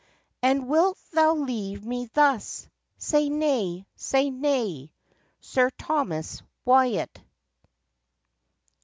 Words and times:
And 0.41 0.67
wilt 0.67 0.97
thou 1.13 1.35
leave 1.35 1.85
me 1.85 2.09
thus? 2.15 2.67
Say 2.97 3.29
nay! 3.29 3.85
say 3.95 4.31
nay! 4.31 4.91
Sir 5.41 5.69
Thomas 5.77 6.41
Wyatt. 6.65 7.21